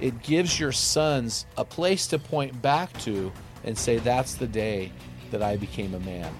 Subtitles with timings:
[0.00, 3.32] it gives your sons a place to point back to
[3.64, 4.92] and say, That's the day
[5.30, 6.32] that I became a man.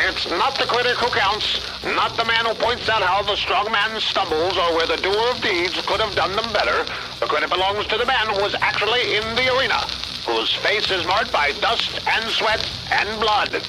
[0.00, 3.70] It's not the critic who counts, not the man who points out how the strong
[3.70, 6.84] man stumbles or where the doer of deeds could have done them better.
[7.20, 9.78] The credit belongs to the man who was actually in the arena,
[10.26, 13.62] whose face is marked by dust and sweat and blood.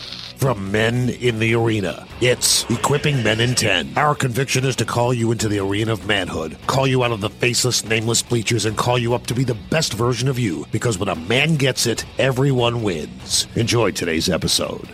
[0.46, 3.94] From Men in the Arena, it's Equipping Men in 10.
[3.98, 7.20] Our conviction is to call you into the arena of manhood, call you out of
[7.20, 10.68] the faceless, nameless bleachers, and call you up to be the best version of you.
[10.72, 13.48] Because when a man gets it, everyone wins.
[13.56, 14.88] Enjoy today's episode.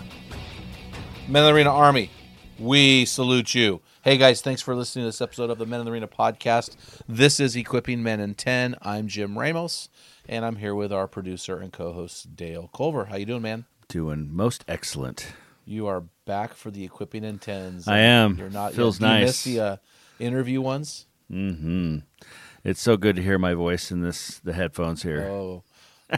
[1.28, 2.12] Men in the Arena Army,
[2.58, 3.82] we salute you.
[4.04, 6.78] Hey guys, thanks for listening to this episode of the Men in the Arena podcast.
[7.10, 8.78] This is Equipping Men in 10.
[8.82, 9.90] I'm Jim Ramos,
[10.30, 13.08] and I'm here with our producer and co-host Dale Culver.
[13.08, 13.66] How you doing, man?
[13.90, 15.34] Doing most excellent.
[15.66, 17.88] You are back for the Equipping in 10s.
[17.88, 18.36] I am.
[18.38, 19.26] You're not Feels you, you nice.
[19.26, 19.78] missed the uh,
[20.20, 21.06] interview ones?
[21.31, 22.00] Mm-hmm.
[22.64, 25.23] It's so good to hear my voice in this the headphones here.
[25.23, 25.64] Oh,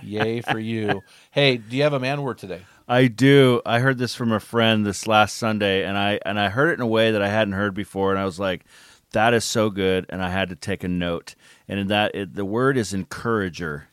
[0.02, 1.02] yay for you.
[1.32, 2.62] Hey, do you have a man word today?
[2.88, 3.62] I do.
[3.66, 6.74] I heard this from a friend this last Sunday, and I and I heard it
[6.74, 8.66] in a way that I hadn't heard before, and I was like,
[9.14, 11.36] "That is so good," and I had to take a note.
[11.68, 13.88] And in that, it, the word is encourager,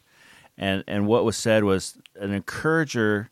[0.58, 3.30] and and what was said was an encourager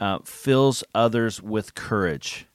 [0.00, 2.46] uh, fills others with courage.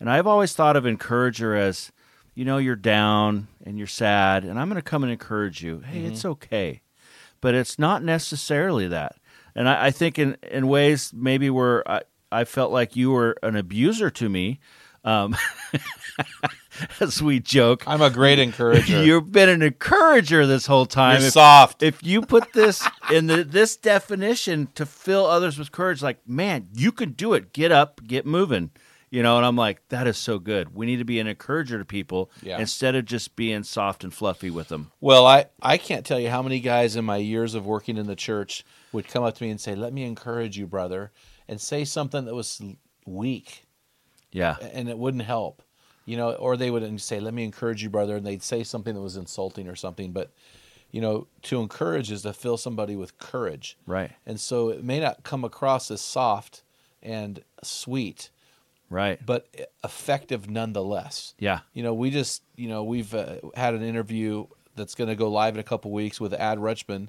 [0.00, 1.92] And I've always thought of encourager as,
[2.34, 5.80] you know, you're down and you're sad, and I'm going to come and encourage you.
[5.80, 6.82] Hey, it's okay.
[7.40, 9.16] But it's not necessarily that.
[9.54, 13.36] And I, I think in, in ways maybe where I, I felt like you were
[13.42, 14.60] an abuser to me,
[15.04, 15.36] um,
[17.00, 17.84] as we joke.
[17.86, 19.02] I'm a great encourager.
[19.04, 21.18] You've been an encourager this whole time.
[21.18, 21.82] You're If- soft.
[21.82, 26.68] if you put this in the this definition to fill others with courage, like man,
[26.74, 27.52] you can do it.
[27.52, 28.70] Get up, get moving.
[29.10, 30.74] You know, and I'm like, that is so good.
[30.74, 32.58] We need to be an encourager to people Yeah.
[32.58, 34.90] instead of just being soft and fluffy with them.
[35.00, 38.06] Well, I, I can't tell you how many guys in my years of working in
[38.06, 41.10] the church would come up to me and say, Let me encourage you, brother,
[41.48, 42.60] and say something that was
[43.06, 43.62] weak
[44.30, 45.62] Yeah, and it wouldn't help.
[46.08, 48.94] You know, or they would say, Let me encourage you, brother, and they'd say something
[48.94, 50.12] that was insulting or something.
[50.12, 50.30] But,
[50.90, 53.76] you know, to encourage is to fill somebody with courage.
[53.86, 56.62] right, And so it may not come across as soft
[57.02, 58.30] and sweet,
[58.88, 59.20] right.
[59.24, 59.48] but
[59.84, 61.34] effective nonetheless.
[61.38, 64.46] Yeah, You know, we just, you know, we've uh, had an interview
[64.76, 67.08] that's going to go live in a couple weeks with Ad Rutschman,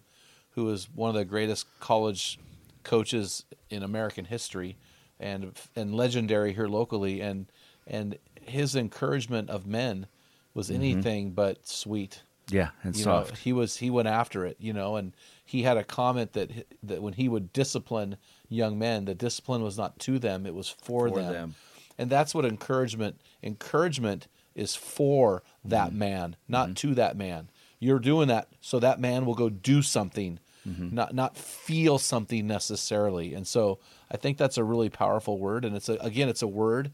[0.52, 2.38] who is one of the greatest college
[2.84, 4.76] coaches in American history
[5.22, 7.46] and and legendary here locally and
[7.88, 10.08] and his encouragement of men
[10.54, 12.22] was anything but sweet.
[12.50, 13.38] yeah, and You know, soft.
[13.40, 15.14] he was he went after it, you know, and
[15.46, 16.50] he had a comment that
[16.84, 18.18] that when he would discipline
[18.50, 21.34] young men, the discipline was not to them, it was for, For them.
[21.34, 21.56] them.
[21.98, 26.00] And that's what encouragement encouragement is for that Mm-hmm.
[26.00, 27.50] man, not to that man.
[27.80, 30.94] You're doing that so that man will go do something, Mm-hmm.
[30.94, 33.34] not not feel something necessarily.
[33.34, 33.80] And so
[34.12, 36.92] I think that's a really powerful word and it's a, again it's a word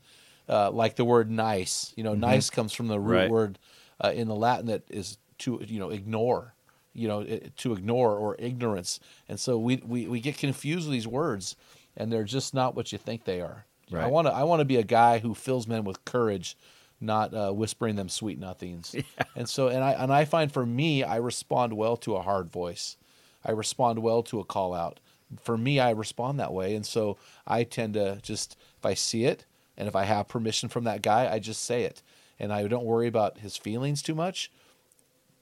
[0.49, 1.93] uh, like the word nice.
[1.95, 3.21] You know, nice comes from the root Mm-hmm.
[3.23, 3.31] Right.
[3.31, 3.59] word
[4.03, 6.53] uh, in the Latin that is to you know ignore,
[6.93, 10.93] you know it, to ignore or ignorance, and so we, we we get confused with
[10.93, 11.55] these words,
[11.97, 13.65] and they're just not what you think they are.
[14.03, 16.57] I want to I want to be a guy who fills men with courage,
[16.99, 18.95] not uh, whispering them sweet nothings.
[19.35, 22.49] And so and I and I find for me I respond well to a hard
[22.49, 22.95] voice,
[23.43, 24.99] I respond well to a call out.
[25.41, 27.17] For me, I respond that way, and so
[27.47, 29.43] I tend to just if I see it
[29.77, 32.01] and if I have permission from that guy, I just say it,
[32.39, 34.51] and I don't worry about his feelings too much,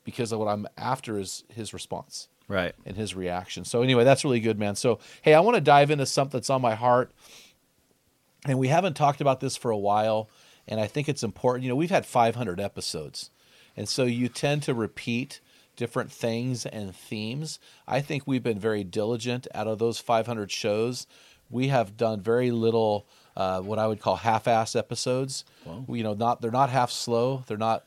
[0.03, 2.75] because of what I'm after is his response Right.
[2.85, 3.63] and his reaction.
[3.63, 4.75] So anyway, that's really good, man.
[4.75, 7.12] So hey, I want to dive into something that's on my heart,
[8.45, 10.30] and we haven't talked about this for a while,
[10.68, 11.63] and I think it's important.
[11.63, 13.30] You know, we've had 500 episodes,
[13.77, 15.39] and so you tend to repeat
[15.75, 17.59] different things and themes.
[17.88, 21.07] I think we've been very diligent out of those 500 shows,
[21.50, 25.45] we have done very little uh, what I would call half-ass episodes.
[25.89, 27.44] You know, not they're not half slow.
[27.47, 27.83] They're not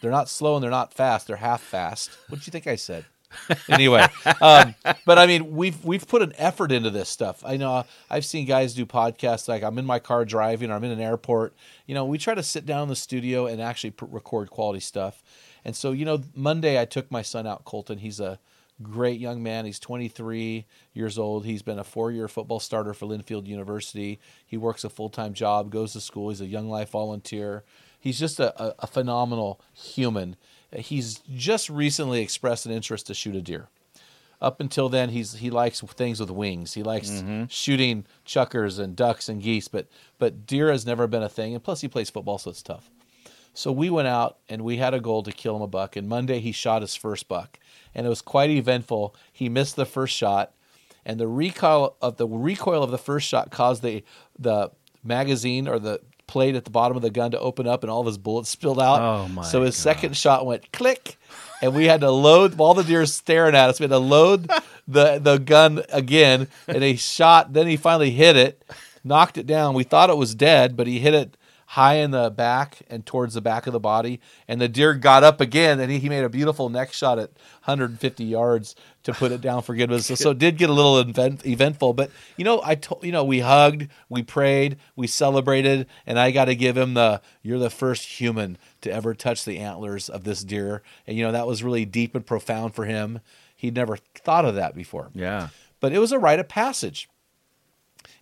[0.00, 1.26] they're not slow and they're not fast.
[1.26, 2.10] They're half fast.
[2.28, 3.04] What do you think I said?
[3.68, 4.06] anyway,
[4.40, 7.42] um, but I mean, we've we've put an effort into this stuff.
[7.44, 10.84] I know I've seen guys do podcasts like I'm in my car driving or I'm
[10.84, 11.54] in an airport.
[11.86, 15.22] You know, we try to sit down in the studio and actually record quality stuff.
[15.64, 17.98] And so, you know, Monday I took my son out, Colton.
[17.98, 18.38] He's a
[18.82, 19.64] great young man.
[19.64, 21.44] He's 23 years old.
[21.44, 24.20] He's been a four-year football starter for Linfield University.
[24.46, 26.30] He works a full-time job, goes to school.
[26.30, 27.64] He's a Young Life volunteer.
[28.00, 30.36] He's just a, a, phenomenal human.
[30.72, 33.68] He's just recently expressed an interest to shoot a deer.
[34.40, 36.74] Up until then, he's he likes things with wings.
[36.74, 37.46] He likes mm-hmm.
[37.48, 39.88] shooting chukars and ducks and geese, but
[40.18, 41.54] but deer has never been a thing.
[41.54, 42.88] And plus, he plays football, so it's tough.
[43.58, 45.96] So we went out and we had a goal to kill him a buck.
[45.96, 47.58] And Monday he shot his first buck,
[47.94, 49.14] and it was quite eventful.
[49.32, 50.52] He missed the first shot,
[51.04, 54.02] and the recoil of the recoil of the first shot caused the
[54.38, 54.70] the
[55.04, 58.00] magazine or the plate at the bottom of the gun to open up, and all
[58.00, 59.00] of his bullets spilled out.
[59.00, 61.16] Oh, my So his second shot went click,
[61.62, 63.80] and we had to load while the deer's staring at us.
[63.80, 64.50] We had to load
[64.86, 67.54] the the gun again, and he shot.
[67.54, 68.62] Then he finally hit it,
[69.02, 69.74] knocked it down.
[69.74, 71.36] We thought it was dead, but he hit it
[71.72, 74.20] high in the back and towards the back of the body.
[74.48, 77.30] And the deer got up again, and he, he made a beautiful neck shot at
[77.64, 79.90] 150 yards to put it down for good.
[80.02, 83.12] So, so it did get a little event, eventful, but you know, I told you
[83.12, 87.58] know we hugged, we prayed, we celebrated, and I got to give him the you're
[87.58, 91.46] the first human to ever touch the antlers of this deer, and you know that
[91.46, 93.20] was really deep and profound for him.
[93.56, 95.48] He'd never thought of that before Yeah.
[95.80, 97.08] but it was a rite of passage.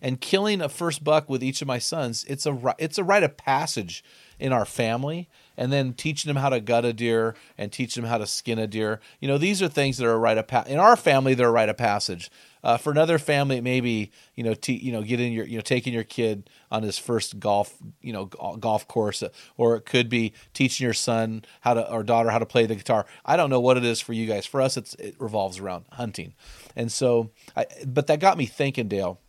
[0.01, 3.23] And killing a first buck with each of my sons, it's a it's a rite
[3.23, 4.03] of passage
[4.39, 5.29] in our family.
[5.59, 8.59] And then teaching them how to gut a deer and teaching them how to skin
[8.59, 8.99] a deer.
[9.19, 10.71] You know, these are things that are a rite of passage.
[10.71, 12.29] In our family, they're a rite of passage.
[12.63, 15.93] Uh, for another family, maybe you know, te- you know, getting your you know, taking
[15.93, 20.09] your kid on his first golf you know go- golf course, uh, or it could
[20.09, 23.05] be teaching your son how to or daughter how to play the guitar.
[23.25, 24.45] I don't know what it is for you guys.
[24.45, 26.33] For us, it's it revolves around hunting,
[26.75, 27.31] and so.
[27.55, 29.19] I, but that got me thinking, Dale.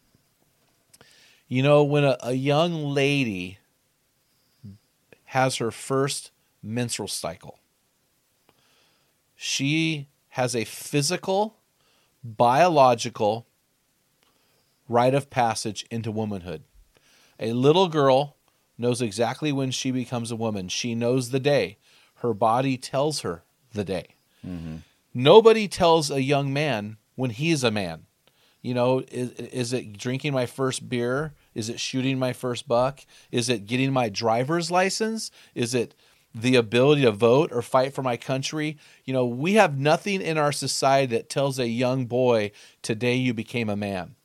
[1.49, 3.59] You know, when a, a young lady
[5.27, 6.31] has her first
[6.63, 7.59] menstrual cycle,
[9.35, 11.57] she has a physical,
[12.23, 13.47] biological
[14.89, 16.63] rite of passage into womanhood.
[17.41, 18.37] A little girl
[18.77, 20.69] knows exactly when she becomes a woman.
[20.69, 21.79] She knows the day.
[22.17, 23.43] Her body tells her
[23.73, 24.17] the day.
[24.47, 24.77] Mm-hmm.
[25.15, 28.07] Nobody tells a young man when he's a man.
[28.69, 31.33] You know, is, is it drinking my first beer?
[31.55, 33.01] Is it shooting my first buck?
[33.33, 35.31] Is it getting my driver's license?
[35.55, 35.95] Is it
[36.35, 38.77] the ability to vote or fight for my country?
[39.07, 42.51] You know, we have nothing in our society that tells a young boy,
[42.83, 44.17] today you became a man.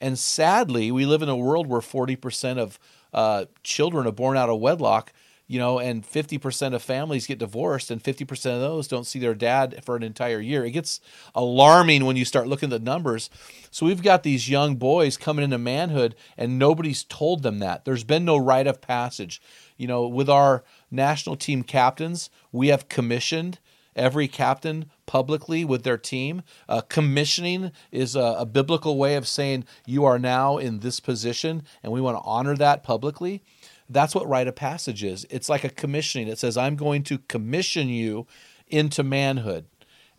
[0.00, 2.80] And sadly, we live in a world where 40% of
[3.14, 5.12] uh, children are born out of wedlock,
[5.48, 9.34] you know, and 50% of families get divorced, and 50% of those don't see their
[9.34, 10.64] dad for an entire year.
[10.64, 11.00] It gets
[11.34, 13.30] alarming when you start looking at the numbers.
[13.70, 17.84] So we've got these young boys coming into manhood, and nobody's told them that.
[17.84, 19.40] There's been no rite of passage.
[19.76, 23.60] You know, with our national team captains, we have commissioned
[23.94, 26.42] every captain publicly with their team.
[26.68, 31.62] Uh, commissioning is a, a biblical way of saying you are now in this position,
[31.82, 33.42] and we want to honor that publicly.
[33.88, 35.26] That's what rite of passage is.
[35.30, 36.28] It's like a commissioning.
[36.28, 38.26] It says, I'm going to commission you
[38.68, 39.66] into manhood.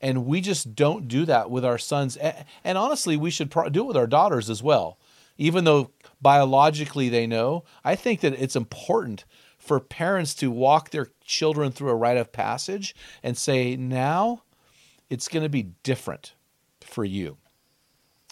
[0.02, 2.18] And we just don't do that with our sons.
[2.64, 5.00] And honestly, we should do it with our daughters as well.
[5.38, 9.26] Even though biologically they know, I think that it's important
[9.58, 14.44] for parents to walk their children through a rite of passage and say, now
[15.10, 16.34] it's going to be different
[16.82, 17.38] for you.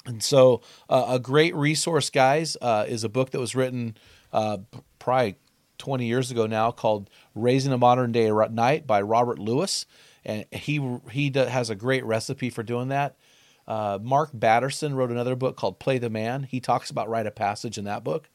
[0.06, 3.98] And so, uh, a great resource, guys, uh, is a book that was written
[4.36, 4.58] uh,
[5.00, 5.38] probably
[5.78, 9.86] 20 years ago now called Raising a Modern Day Knight by Robert Lewis.
[10.26, 13.16] And he, he has a great recipe for doing that.
[13.66, 16.44] Uh, Mark Batterson wrote another book called Play the Man.
[16.44, 18.30] He talks about rite of passage in that book.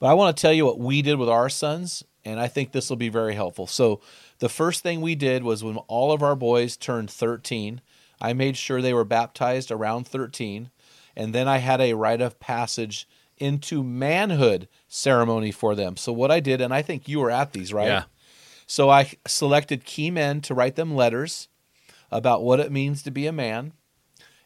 [0.00, 2.72] But I want to tell you what we did with our sons, and I think
[2.72, 3.66] this will be very helpful.
[3.66, 4.00] So,
[4.40, 7.80] the first thing we did was when all of our boys turned 13,
[8.20, 10.70] I made sure they were baptized around 13,
[11.16, 13.08] and then I had a rite of passage
[13.38, 15.96] into manhood ceremony for them.
[15.96, 17.88] So, what I did, and I think you were at these, right?
[17.88, 18.04] Yeah.
[18.66, 21.48] So, I selected key men to write them letters
[22.10, 23.72] about what it means to be a man.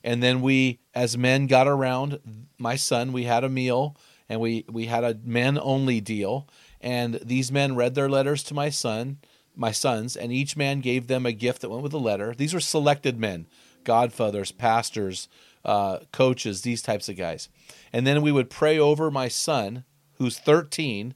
[0.02, 2.20] And then we, as men, got around
[2.58, 3.12] my son.
[3.12, 3.96] We had a meal
[4.28, 6.48] and we, we had a men only deal.
[6.80, 9.18] And these men read their letters to my son,
[9.56, 12.34] my sons, and each man gave them a gift that went with the letter.
[12.34, 13.48] These were selected men,
[13.84, 15.28] godfathers, pastors,
[15.64, 17.48] uh, coaches, these types of guys.
[17.92, 19.84] And then we would pray over my son,
[20.18, 21.14] who's 13.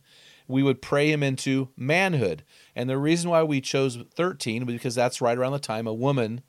[0.48, 2.44] We would pray him into manhood.
[2.74, 5.94] And the reason why we chose 13 was because that's right around the time a
[5.94, 6.42] woman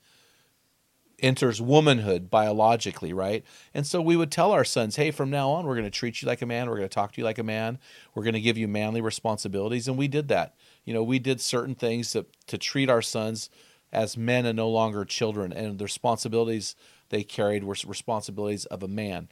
[1.20, 3.44] enters womanhood biologically, right?
[3.72, 6.20] And so we would tell our sons, hey, from now on, we're going to treat
[6.20, 6.68] you like a man.
[6.68, 7.78] We're going to talk to you like a man.
[8.14, 9.88] We're going to give you manly responsibilities.
[9.88, 10.54] And we did that.
[10.84, 13.48] You know, we did certain things to, to treat our sons
[13.92, 15.52] as men and no longer children.
[15.52, 16.74] And the responsibilities
[17.10, 19.28] they carried were responsibilities of a man.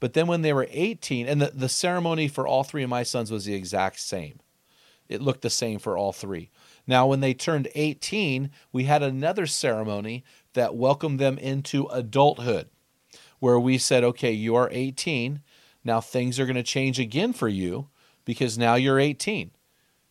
[0.00, 3.02] But then when they were 18, and the, the ceremony for all three of my
[3.02, 4.40] sons was the exact same,
[5.08, 6.50] it looked the same for all three.
[6.86, 12.68] Now, when they turned 18, we had another ceremony that welcomed them into adulthood,
[13.38, 15.42] where we said, okay, you are 18.
[15.84, 17.88] Now things are going to change again for you
[18.24, 19.52] because now you're 18.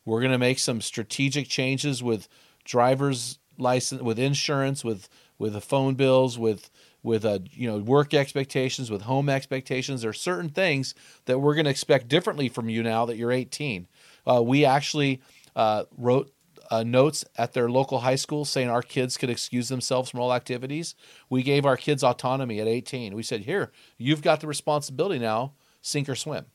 [0.06, 2.30] We're going to make some strategic changes with
[2.64, 6.70] driver's license, with insurance, with with the phone bills, with
[7.06, 10.02] with uh, you know work expectations, with home expectations.
[10.02, 10.96] There are certain things
[11.26, 13.88] that we're going to expect differently from you now that you're 18.
[14.26, 15.22] Uh, we actually
[15.56, 16.34] uh, wrote
[16.72, 20.34] uh, notes at their local high school saying our kids could excuse themselves from all
[20.34, 20.96] activities.
[21.30, 23.16] We gave our kids autonomy at 18.
[23.16, 26.46] We said, here, you've got the responsibility now, sink or swim.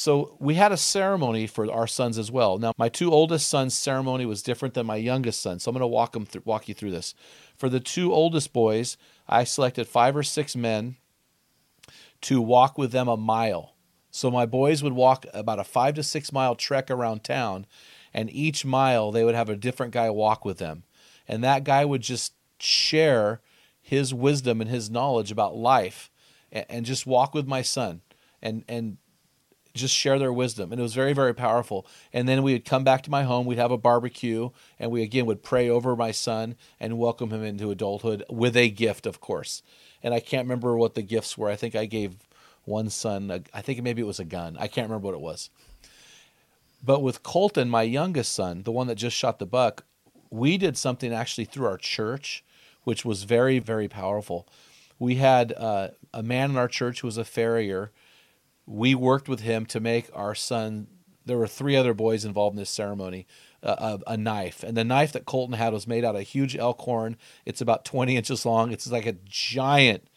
[0.00, 2.56] So we had a ceremony for our sons as well.
[2.58, 5.82] Now, my two oldest sons' ceremony was different than my youngest son, so I'm going
[5.82, 7.14] to walk them th- walk you through this.
[7.54, 8.96] For the two oldest boys,
[9.28, 10.96] I selected five or six men
[12.22, 13.74] to walk with them a mile.
[14.10, 17.66] So my boys would walk about a five to six mile trek around town,
[18.14, 20.84] and each mile they would have a different guy walk with them
[21.30, 23.40] and that guy would just share
[23.80, 26.10] his wisdom and his knowledge about life
[26.50, 28.00] and, and just walk with my son
[28.42, 28.96] and and
[29.74, 30.72] just share their wisdom.
[30.72, 31.86] And it was very very powerful.
[32.12, 33.46] And then we would come back to my home.
[33.46, 34.50] We'd have a barbecue.
[34.78, 38.70] And we again would pray over my son and welcome him into adulthood with a
[38.70, 39.62] gift of course.
[40.02, 41.48] And i can't remember what the gifts were.
[41.50, 42.16] I think i gave
[42.64, 44.56] one son a, I think maybe it was a gun.
[44.58, 45.50] I can't remember what it was.
[46.82, 49.84] But with Colton, my youngest son, the one that just shot the buck,
[50.30, 52.44] we did something actually through our church,
[52.84, 54.48] which was very, very powerful.
[54.98, 57.90] We had uh, a man in our church who was a farrier.
[58.70, 60.86] We worked with him to make our son.
[61.26, 63.26] There were three other boys involved in this ceremony.
[63.64, 66.56] Uh, a, a, knife, and the knife that Colton had was made out of huge
[66.56, 67.18] elk horn.
[67.44, 68.72] It's about 20 inches long.
[68.72, 70.08] It's like a giant.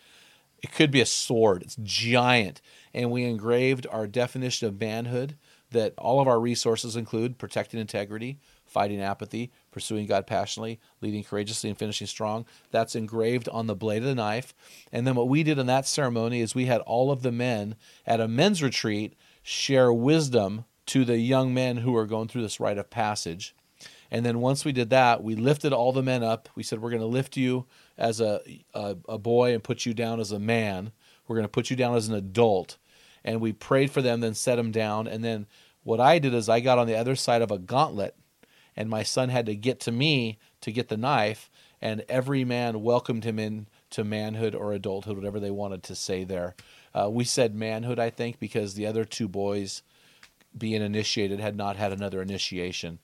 [0.62, 1.62] It could be a sword.
[1.62, 2.62] It's giant,
[2.94, 5.36] and we engraved our definition of manhood
[5.72, 8.40] that all of our resources include protecting integrity,
[8.74, 12.46] fighting apathy, pursuing God passionately, leading courageously, and finishing strong.
[12.72, 14.54] That's engraved on the blade of the knife.
[14.92, 17.76] And then what we did in that ceremony is we had all of the men
[18.06, 22.60] at a men's retreat share wisdom to the young men who are going through this
[22.60, 23.56] rite of passage.
[24.12, 26.50] And then once we did that, we lifted all the men up.
[26.56, 27.66] We said, We're going to lift you
[27.98, 28.42] as a,
[28.74, 30.92] a, a boy and put you down as a man.
[31.28, 32.78] We're going to put you down as an adult.
[33.24, 35.08] And we prayed for them, then set them down.
[35.08, 35.48] And then
[35.84, 38.16] what I did is I got on the other side of a gauntlet,
[38.76, 41.50] and my son had to get to me to get the knife,
[41.82, 46.24] and every man welcomed him in to manhood or adulthood, whatever they wanted to say
[46.24, 46.56] there.
[46.94, 49.84] Uh, we said manhood, I think, because the other two boys
[50.58, 53.00] being initiated had not had another initiation.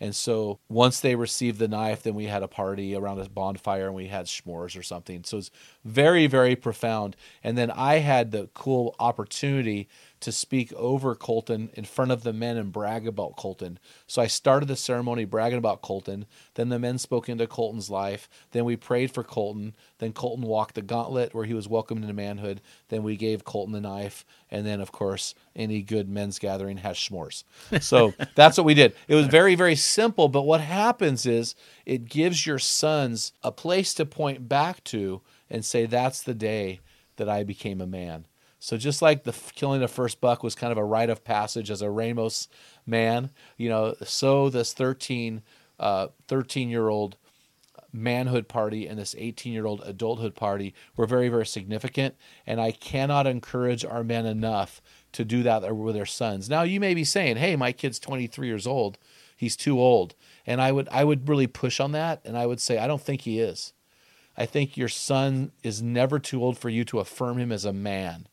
[0.00, 3.86] And so once they received the knife, then we had a party around a bonfire
[3.86, 5.22] and we had s'mores or something.
[5.22, 5.50] So it's
[5.84, 7.14] very, very profound.
[7.44, 9.88] And then I had the cool opportunity
[10.22, 13.78] to speak over Colton in front of the men and brag about Colton.
[14.06, 16.26] So I started the ceremony bragging about Colton.
[16.54, 18.28] Then the men spoke into Colton's life.
[18.52, 19.74] Then we prayed for Colton.
[19.98, 22.60] Then Colton walked the gauntlet where he was welcomed into manhood.
[22.88, 24.24] Then we gave Colton the knife.
[24.50, 27.44] And then, of course, any good men's gathering has s'mores.
[27.80, 28.94] So that's what we did.
[29.08, 30.28] It was very, very simple.
[30.28, 35.64] But what happens is it gives your sons a place to point back to and
[35.64, 36.80] say, that's the day
[37.16, 38.26] that I became a man.
[38.62, 41.68] So just like the killing the first buck was kind of a rite of passage
[41.68, 42.46] as a Ramos
[42.86, 45.42] man, you know, so this 13
[45.80, 47.16] uh, 13 year old
[47.92, 52.14] manhood party and this 18 year old adulthood party were very very significant
[52.46, 56.48] and i cannot encourage our men enough to do that with their sons.
[56.48, 58.96] Now you may be saying hey my kid's 23 years old.
[59.36, 60.14] He's too old.
[60.46, 63.02] And i would i would really push on that and i would say i don't
[63.02, 63.72] think he is.
[64.36, 67.72] I think your son is never too old for you to affirm him as a
[67.72, 68.28] man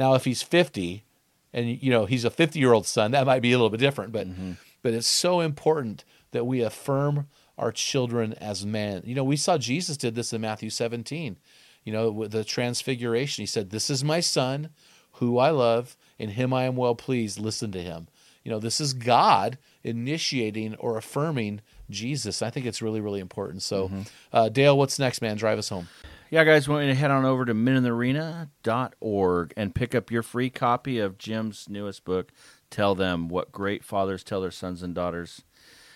[0.00, 1.04] now, if he's 50
[1.52, 3.80] and you know he's a 50 year old son, that might be a little bit
[3.80, 4.12] different.
[4.12, 4.52] But mm-hmm.
[4.80, 7.28] but it's so important that we affirm
[7.58, 9.02] our children as men.
[9.04, 11.36] You know, we saw Jesus did this in Matthew 17.
[11.84, 14.70] You know, with the transfiguration, he said, "This is my son,
[15.12, 17.38] who I love, in him I am well pleased.
[17.38, 18.08] Listen to him."
[18.42, 22.40] You know, this is God initiating or affirming Jesus.
[22.40, 23.60] I think it's really, really important.
[23.62, 24.02] So, mm-hmm.
[24.32, 25.36] uh, Dale, what's next, man?
[25.36, 25.88] Drive us home.
[26.30, 30.48] Yeah, guys, want you to head on over to meninthearena.org and pick up your free
[30.48, 32.30] copy of Jim's newest book,
[32.70, 35.42] Tell Them What Great Fathers Tell Their Sons and Daughters.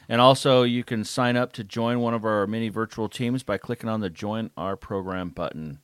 [0.08, 3.58] And also, you can sign up to join one of our many virtual teams by
[3.58, 5.78] clicking on the Join Our Program button.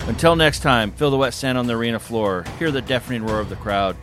[0.00, 3.40] Until next time, feel the wet sand on the arena floor, hear the deafening roar
[3.40, 3.96] of the crowd,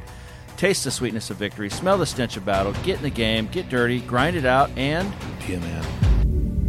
[0.57, 3.69] taste the sweetness of victory, smell the stench of battle, get in the game, get
[3.69, 5.09] dirty, grind it out, and
[5.47, 6.14] be a man.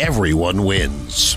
[0.00, 1.36] everyone wins.